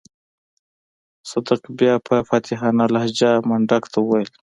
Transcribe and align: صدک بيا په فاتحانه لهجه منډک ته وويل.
صدک 1.29 1.61
بيا 1.79 1.93
په 2.07 2.15
فاتحانه 2.29 2.83
لهجه 2.93 3.31
منډک 3.47 3.83
ته 3.91 3.97
وويل. 4.01 4.29